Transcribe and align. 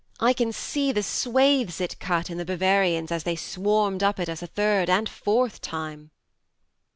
I 0.19 0.33
can 0.33 0.51
see 0.51 0.91
the 0.91 1.03
swathes 1.03 1.79
it 1.79 1.99
cut 1.99 2.31
in 2.31 2.39
the 2.39 2.43
Bavarians 2.43 3.11
as 3.11 3.21
they 3.21 3.35
swarmed 3.35 4.01
up 4.01 4.19
at 4.19 4.29
us 4.29 4.41
a 4.41 4.47
third 4.47 4.89
and 4.89 5.07
fourth 5.07 5.61
time. 5.61 6.09